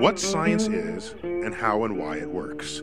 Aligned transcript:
what 0.00 0.18
science 0.18 0.68
is 0.68 1.14
and 1.22 1.54
how 1.54 1.84
and 1.84 1.96
why 1.96 2.16
it 2.16 2.28
works. 2.28 2.82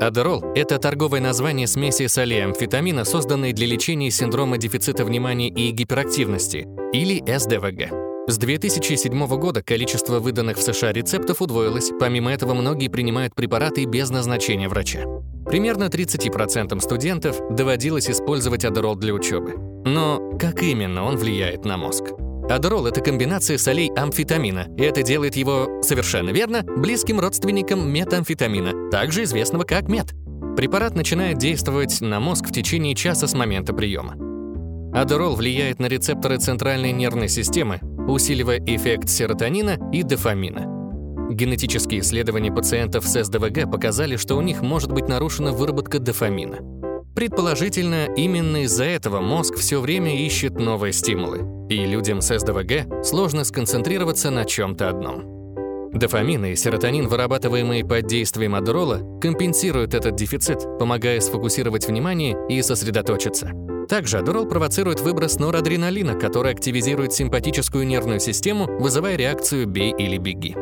Адерол– 0.00 0.42
это 0.56 0.78
торговое 0.78 1.20
название 1.20 1.68
смеси 1.68 2.08
солей 2.08 2.44
амфетамина, 2.44 3.04
созданной 3.04 3.52
для 3.52 3.66
лечения 3.68 4.10
синдрома 4.10 4.58
дефицита 4.58 5.04
внимания 5.04 5.48
и 5.48 5.70
гиперактивности, 5.70 6.66
или 6.92 7.22
СДВГ. 7.24 8.28
С 8.28 8.38
2007 8.38 9.26
года 9.38 9.62
количество 9.62 10.18
выданных 10.18 10.56
в 10.56 10.62
США 10.62 10.92
рецептов 10.92 11.40
удвоилось, 11.40 11.92
помимо 11.98 12.32
этого 12.32 12.54
многие 12.54 12.88
принимают 12.88 13.34
препараты 13.34 13.84
без 13.84 14.10
назначения 14.10 14.68
врача. 14.68 15.04
Примерно 15.46 15.84
30% 15.84 16.80
студентов 16.80 17.40
доводилось 17.50 18.08
использовать 18.08 18.64
адерол 18.64 18.96
для 18.96 19.12
учебы. 19.12 19.54
Но 19.84 20.36
как 20.38 20.62
именно 20.62 21.04
он 21.04 21.16
влияет 21.16 21.64
на 21.64 21.76
мозг? 21.76 22.12
Адерол— 22.52 22.86
это 22.88 23.00
комбинация 23.00 23.56
солей 23.56 23.90
амфетамина, 23.96 24.66
и 24.76 24.82
это 24.82 25.02
делает 25.02 25.36
его, 25.36 25.80
совершенно 25.82 26.30
верно, 26.30 26.62
близким 26.62 27.18
родственником 27.18 27.90
метамфетамина, 27.90 28.90
также 28.90 29.22
известного 29.22 29.64
как 29.64 29.88
мет. 29.88 30.12
Препарат 30.54 30.94
начинает 30.94 31.38
действовать 31.38 32.02
на 32.02 32.20
мозг 32.20 32.46
в 32.46 32.52
течение 32.52 32.94
часа 32.94 33.26
с 33.26 33.32
момента 33.32 33.72
приема. 33.72 34.16
Адерол 34.94 35.34
влияет 35.34 35.78
на 35.78 35.86
рецепторы 35.86 36.36
центральной 36.36 36.92
нервной 36.92 37.28
системы, 37.28 37.80
усиливая 38.06 38.60
эффект 38.66 39.08
серотонина 39.08 39.78
и 39.90 40.02
дофамина. 40.02 41.32
Генетические 41.32 42.00
исследования 42.00 42.52
пациентов 42.52 43.06
с 43.06 43.24
СДВГ 43.24 43.70
показали, 43.70 44.16
что 44.16 44.36
у 44.36 44.42
них 44.42 44.60
может 44.60 44.92
быть 44.92 45.08
нарушена 45.08 45.52
выработка 45.52 45.98
дофамина. 45.98 46.58
Предположительно, 47.14 48.08
именно 48.14 48.64
из-за 48.64 48.84
этого 48.84 49.20
мозг 49.20 49.56
все 49.56 49.80
время 49.80 50.22
ищет 50.22 50.58
новые 50.58 50.92
стимулы, 50.92 51.40
и 51.74 51.86
людям 51.86 52.20
с 52.20 52.38
СДВГ 52.38 53.04
сложно 53.04 53.44
сконцентрироваться 53.44 54.30
на 54.30 54.44
чем-то 54.44 54.88
одном. 54.88 55.90
Дофамин 55.92 56.46
и 56.46 56.56
серотонин, 56.56 57.06
вырабатываемые 57.06 57.84
под 57.84 58.06
действием 58.06 58.54
адерола, 58.54 59.18
компенсируют 59.20 59.92
этот 59.92 60.14
дефицит, 60.14 60.78
помогая 60.78 61.20
сфокусировать 61.20 61.86
внимание 61.86 62.36
и 62.48 62.62
сосредоточиться. 62.62 63.52
Также 63.88 64.18
адерол 64.18 64.46
провоцирует 64.46 65.00
выброс 65.00 65.38
норадреналина, 65.38 66.14
который 66.14 66.52
активизирует 66.52 67.12
симпатическую 67.12 67.86
нервную 67.86 68.20
систему, 68.20 68.66
вызывая 68.78 69.16
реакцию 69.16 69.66
«бей 69.66 69.92
или 69.92 70.16
беги». 70.16 70.56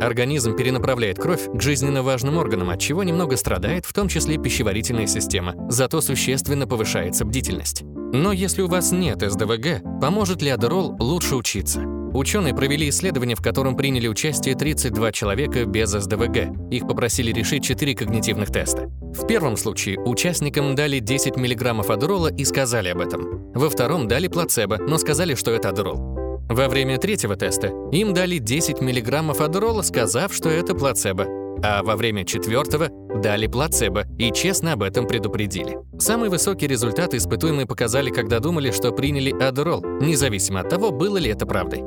Организм 0.00 0.54
перенаправляет 0.54 1.18
кровь 1.18 1.48
к 1.52 1.60
жизненно 1.60 2.02
важным 2.02 2.36
органам, 2.36 2.70
от 2.70 2.78
чего 2.78 3.02
немного 3.02 3.36
страдает, 3.36 3.84
в 3.84 3.92
том 3.92 4.08
числе 4.08 4.36
пищеварительная 4.36 5.06
система, 5.06 5.54
зато 5.70 6.00
существенно 6.00 6.68
повышается 6.68 7.24
бдительность. 7.24 7.84
Но 8.12 8.32
если 8.32 8.62
у 8.62 8.68
вас 8.68 8.90
нет 8.90 9.20
СДВГ, 9.20 9.82
поможет 10.00 10.40
ли 10.40 10.48
адерол 10.48 10.96
лучше 10.98 11.36
учиться? 11.36 11.82
Ученые 12.14 12.54
провели 12.54 12.88
исследование, 12.88 13.36
в 13.36 13.42
котором 13.42 13.76
приняли 13.76 14.08
участие 14.08 14.54
32 14.54 15.12
человека 15.12 15.66
без 15.66 15.90
СДВГ. 15.90 16.70
Их 16.70 16.88
попросили 16.88 17.32
решить 17.32 17.64
4 17.64 17.94
когнитивных 17.94 18.50
теста. 18.50 18.90
В 19.14 19.26
первом 19.26 19.58
случае 19.58 19.98
участникам 20.00 20.74
дали 20.74 21.00
10 21.00 21.36
мг 21.36 21.90
адерола 21.90 22.32
и 22.32 22.46
сказали 22.46 22.88
об 22.88 23.00
этом. 23.00 23.52
Во 23.52 23.68
втором 23.68 24.08
дали 24.08 24.28
плацебо, 24.28 24.78
но 24.78 24.96
сказали, 24.96 25.34
что 25.34 25.50
это 25.50 25.68
адерол. 25.68 26.38
Во 26.48 26.68
время 26.68 26.96
третьего 26.96 27.36
теста 27.36 27.74
им 27.92 28.14
дали 28.14 28.38
10 28.38 28.80
мг 28.80 29.38
адерола, 29.38 29.82
сказав, 29.82 30.32
что 30.32 30.48
это 30.48 30.74
плацебо, 30.74 31.26
а 31.62 31.82
во 31.82 31.94
время 31.94 32.24
четвертого 32.24 32.88
дали 33.20 33.46
плацебо 33.46 34.04
и 34.18 34.32
честно 34.32 34.72
об 34.72 34.82
этом 34.82 35.06
предупредили. 35.06 35.78
Самый 35.98 36.28
высокий 36.28 36.66
результат 36.66 37.14
испытуемые 37.14 37.66
показали, 37.66 38.10
когда 38.10 38.40
думали, 38.40 38.70
что 38.70 38.92
приняли 38.92 39.30
адерол, 39.30 39.82
независимо 40.00 40.60
от 40.60 40.68
того, 40.68 40.90
было 40.90 41.16
ли 41.18 41.30
это 41.30 41.46
правдой. 41.46 41.82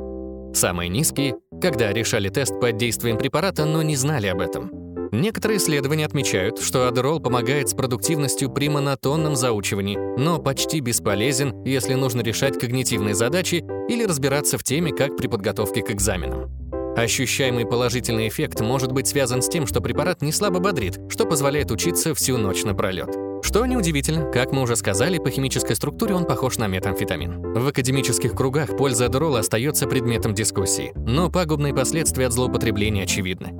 Самые 0.54 0.88
низкие, 0.88 1.36
когда 1.60 1.92
решали 1.92 2.28
тест 2.28 2.60
под 2.60 2.76
действием 2.76 3.16
препарата, 3.16 3.64
но 3.64 3.82
не 3.82 3.96
знали 3.96 4.26
об 4.26 4.40
этом. 4.40 4.70
Некоторые 5.12 5.58
исследования 5.58 6.06
отмечают, 6.06 6.58
что 6.58 6.88
адерол 6.88 7.20
помогает 7.20 7.68
с 7.68 7.74
продуктивностью 7.74 8.50
при 8.50 8.70
монотонном 8.70 9.36
заучивании, 9.36 9.98
но 10.18 10.38
почти 10.38 10.80
бесполезен, 10.80 11.64
если 11.64 11.94
нужно 11.94 12.22
решать 12.22 12.58
когнитивные 12.58 13.14
задачи 13.14 13.62
или 13.90 14.04
разбираться 14.04 14.56
в 14.56 14.64
теме, 14.64 14.90
как 14.90 15.16
при 15.18 15.26
подготовке 15.26 15.82
к 15.82 15.90
экзаменам. 15.90 16.61
Ощущаемый 16.96 17.64
положительный 17.64 18.28
эффект 18.28 18.60
может 18.60 18.92
быть 18.92 19.08
связан 19.08 19.40
с 19.40 19.48
тем, 19.48 19.66
что 19.66 19.80
препарат 19.80 20.20
не 20.20 20.30
слабо 20.30 20.60
бодрит, 20.60 21.00
что 21.08 21.24
позволяет 21.24 21.70
учиться 21.70 22.14
всю 22.14 22.36
ночь 22.36 22.64
напролет. 22.64 23.08
Что 23.42 23.64
неудивительно, 23.64 24.30
как 24.30 24.52
мы 24.52 24.60
уже 24.60 24.76
сказали, 24.76 25.18
по 25.18 25.30
химической 25.30 25.74
структуре 25.74 26.14
он 26.14 26.26
похож 26.26 26.58
на 26.58 26.66
метамфетамин. 26.66 27.54
В 27.54 27.66
академических 27.66 28.34
кругах 28.34 28.76
польза 28.76 29.06
адерола 29.06 29.38
остается 29.38 29.86
предметом 29.86 30.34
дискуссии, 30.34 30.92
но 30.94 31.30
пагубные 31.30 31.74
последствия 31.74 32.26
от 32.26 32.32
злоупотребления 32.32 33.04
очевидны. 33.04 33.52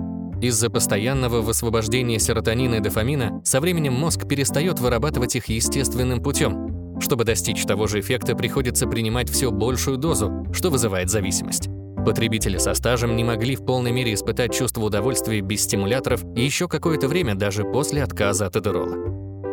Из-за 0.43 0.69
постоянного 0.69 1.41
высвобождения 1.41 2.19
серотонина 2.19 2.77
и 2.77 2.81
дофамина 2.81 3.41
со 3.45 3.61
временем 3.61 3.95
мозг 3.95 4.29
перестает 4.29 4.79
вырабатывать 4.79 5.37
их 5.37 5.47
естественным 5.47 6.23
путем. 6.23 7.01
Чтобы 7.01 7.25
достичь 7.25 7.65
того 7.65 7.87
же 7.87 8.01
эффекта, 8.01 8.37
приходится 8.37 8.87
принимать 8.87 9.31
все 9.31 9.51
большую 9.51 9.97
дозу, 9.97 10.47
что 10.53 10.69
вызывает 10.69 11.09
зависимость. 11.09 11.69
Потребители 12.05 12.59
со 12.59 12.75
стажем 12.75 13.17
не 13.17 13.25
могли 13.25 13.57
в 13.57 13.65
полной 13.65 13.93
мере 13.93 14.15
испытать 14.15 14.53
чувство 14.53 14.83
удовольствия 14.83 15.41
без 15.41 15.63
стимуляторов 15.63 16.25
еще 16.37 16.69
какое-то 16.69 17.09
время 17.09 17.35
даже 17.35 17.65
после 17.65 18.03
отказа 18.03 18.47
от 18.47 18.57
адерола. 18.57 18.97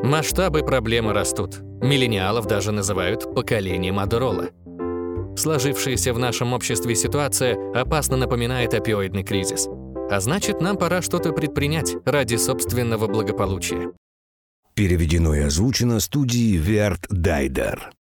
Масштабы 0.03 0.61
проблемы 0.61 1.13
растут. 1.13 1.59
Миллениалов 1.81 2.47
даже 2.47 2.71
называют 2.71 3.33
поколением 3.35 3.99
адерола. 3.99 4.49
Сложившаяся 5.37 6.13
в 6.13 6.19
нашем 6.19 6.53
обществе 6.53 6.95
ситуация 6.95 7.57
опасно 7.73 8.17
напоминает 8.17 8.73
опиоидный 8.73 9.23
кризис– 9.23 9.67
а 10.09 10.19
значит, 10.21 10.59
нам 10.59 10.75
пора 10.75 11.01
что-то 11.01 11.31
предпринять 11.33 11.95
ради 12.03 12.35
собственного 12.35 13.07
благополучия. 13.07 13.91
Переведено 14.73 15.35
и 15.35 15.41
озвучено 15.41 15.99
студией 15.99 16.57
Верт 16.57 17.05
Дайдер. 17.09 17.91